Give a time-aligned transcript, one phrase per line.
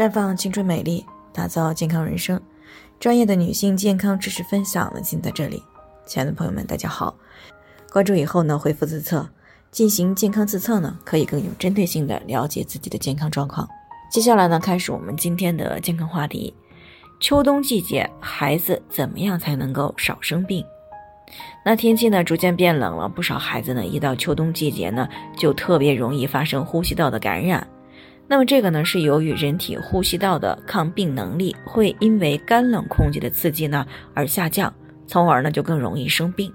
[0.00, 2.40] 绽放青春美丽，打造健康人生。
[2.98, 5.62] 专业的女性健康知识分享呢，尽在这里。
[6.06, 7.14] 亲爱的朋友们，大家好！
[7.92, 9.28] 关注以后呢，回复自测
[9.70, 13.68] 进行健康自测呢，可以更有针对性的了解自己的健康状况。
[14.10, 16.54] 接下来呢，开始我们今天的健康话题：
[17.20, 20.64] 秋冬季节，孩子怎么样才能够少生病？
[21.62, 25.06] 那天气呢逐渐变冷了，不少孩子呢一到秋冬季节呢
[25.36, 27.68] 就特别容易发生呼吸道的感染。
[28.30, 33.84] 那么这个呢是由于人体呼吸道的抗病能力会因为干冷空气的刺激呢
[34.14, 34.72] 而下降，
[35.04, 36.52] 从而呢就更容易生病。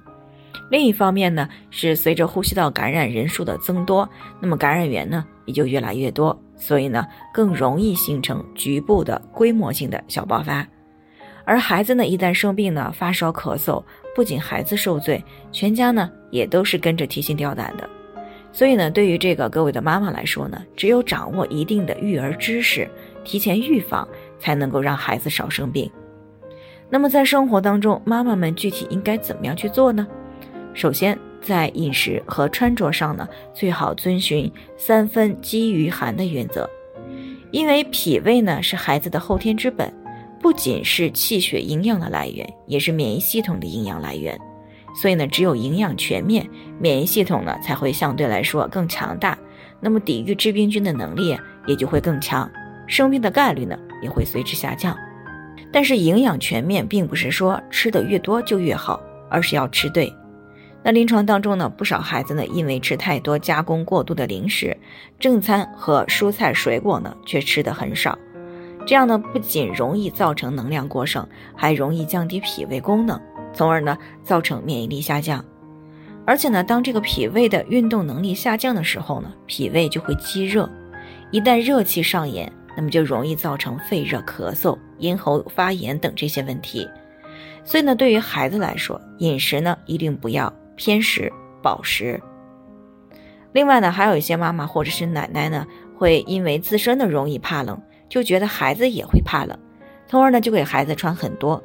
[0.72, 10.66] 另一方面呢是随着呼吸道感染人数的增多，那么感染源呢也就越来越多，所以呢更容易形成局部的规模性的小爆发。
[11.44, 13.84] 而孩子呢一旦生病呢发烧咳嗽。
[14.16, 15.22] 不仅孩子受罪，
[15.52, 17.90] 全家呢也都是跟着提心吊胆的。
[18.56, 22.90] 所以呢，对于这个各位的妈妈来说呢，只有掌握一定的育儿知识，
[23.26, 24.08] 提前预防，
[24.40, 25.92] 才能够让孩子少生病。
[26.90, 30.08] 那么在生活当中，妈妈们具体应该怎么样去做呢？
[30.74, 36.70] 首先，在饮食和穿着上呢，最好遵循三分饥于寒的原则，
[37.52, 39.94] 因为脾胃呢是孩子的后天之本。
[40.42, 44.40] 不仅是气血营养的来源，也是免疫系统的营养来源。
[44.96, 49.38] 所以呢，只有营养全面，免疫系统呢才会相对来说更强大，
[49.82, 51.38] 那么抵御致病菌的能力
[51.68, 52.50] 也就会更强，
[52.88, 54.98] 生病的概率呢也会随之下降。
[55.72, 60.14] 但是营养全面并不是说吃的越多就越好，而是要吃对。
[60.82, 64.78] 那临床当中呢，不少孩子呢因为吃太多加工过度的零食，
[65.20, 68.18] 正餐和蔬菜水果呢却吃的很少。
[68.86, 73.20] 这样呢，不仅容易造成能量过剩，还容易降低脾胃功能，
[73.56, 75.44] 从而呢造成免疫力下降。
[76.28, 80.70] 而且呢，当这个脾胃的运动能力下降的时候呢，脾胃就会积热，
[81.32, 86.88] 一旦热气上炎，那么就容易造成肺热、咳嗽、咽喉发炎等这些问题。
[87.64, 92.22] 所以呢，对于孩子来说，饮食呢一定不要偏食、饱食。
[93.54, 95.66] 另外呢，还有一些妈妈或者是奶奶呢，
[95.98, 97.82] 会因为自身的容易怕冷。
[98.08, 99.58] 就觉得孩子也会怕冷，
[100.08, 101.62] 从而呢就给孩子穿很多，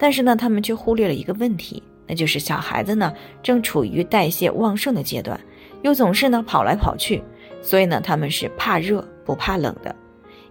[0.00, 3.12] 但是呢他们却忽略了一个问题，那就是小孩子呢
[3.42, 5.38] 正处于代谢旺盛的阶段，
[5.82, 7.22] 又总是呢跑来跑去，
[7.60, 9.94] 所以呢他们是怕热不怕冷的。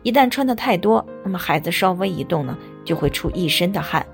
[0.04, 2.56] 一旦穿的太多，那么孩子稍微一动呢
[2.86, 4.06] 就会出一身的汗，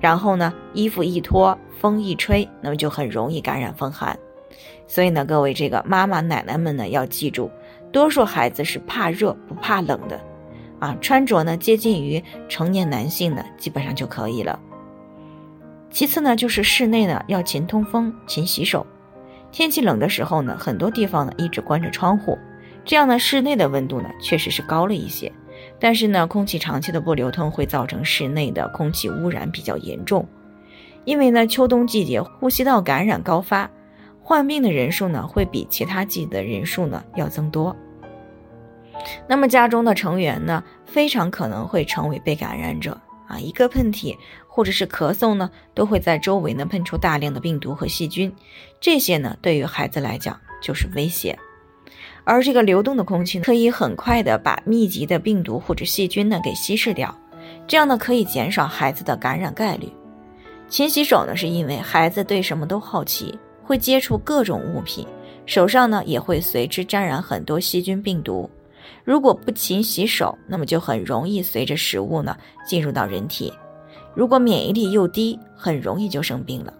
[0.00, 4.18] 然后呢衣服一脱，风一吹，那么就很容易感染风寒。
[4.88, 7.48] 所以呢各位这个妈妈奶奶们呢要记住，
[7.92, 10.20] 多数孩子是怕热不怕冷的。
[10.80, 14.58] 啊，穿着呢接近于成年男性呢，基本上就可以了。
[15.90, 18.86] 其次呢，就是室内呢要勤通风、勤洗手。
[19.50, 22.38] 天气冷的时候呢，很多地方呢一直关着窗户，
[22.84, 25.30] 这样呢室内的温度呢确实是高了一些。
[25.78, 30.26] 但是呢，空气长期的不流通会造成室内的空气污染比较严重。
[31.04, 33.68] 因为呢秋冬季节呼吸道感染高发，
[34.22, 37.74] 患病的人数呢会比其他季的人数呢要增多。
[39.26, 43.38] 那么家中的成员呢，非常可能会成为被感染者啊！
[43.38, 44.16] 一个喷嚏
[44.48, 48.34] 或者是咳嗽呢，都会在周围呢喷出大量的病毒和细菌，
[48.80, 51.38] 这些呢对于孩子来讲就是威胁。
[52.24, 57.16] 而这个流动的空气可以很快的把密集的病毒或者细菌呢给稀释掉，
[57.66, 59.88] 这样呢可以减少孩子的感染概率。
[60.68, 65.06] 勤洗手呢，是因为孩子对什么都好奇，会接触各种物品，
[65.46, 68.48] 手上呢也会随之沾染很多细菌病毒。
[69.04, 73.52] 如果不勤洗手，那么就很容易随着食物呢进入到人体。
[74.14, 76.72] 如果免疫力又低，很容易就生病了。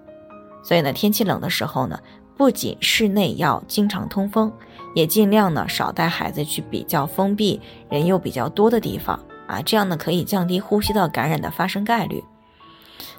[0.63, 1.99] 所以呢，天气冷的时候呢，
[2.37, 4.53] 不仅室内要经常通风，
[4.95, 12.23] 也尽量呢少带孩子去比较封闭、人又比较多的地方啊，这样呢可以降低呼吸道感染的发生概率。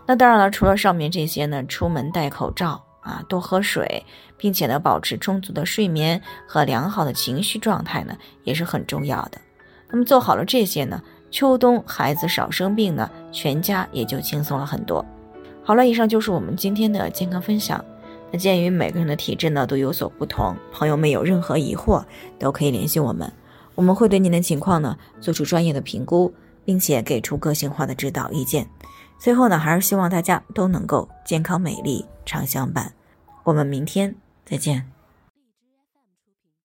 [0.05, 2.83] 那当然了，除了上面这些呢，出门戴口罩。
[3.01, 4.05] 啊，多喝水，
[4.37, 9.39] 并且呢，保持充足的睡眠和良好的情绪状态呢，也是很重要的。
[9.89, 15.05] 那么做好了这些呢，秋冬孩子少生病呢，全家也就轻松了很多。
[15.63, 17.83] 好了，以上就是我们今天的健康分享。
[18.31, 22.03] 那鉴于每个人的体质呢都有所不同，朋友们有任何疑惑
[22.39, 23.29] 都可以联系我们，
[23.75, 26.33] 我们会对您的情况呢做出专业的评估，
[26.65, 28.67] 并且给出个性化的指导意见。
[29.19, 32.93] 最后呢，还是希望大家都能够健康美丽常相伴。
[33.43, 34.15] 我们明天
[34.45, 35.00] 再见。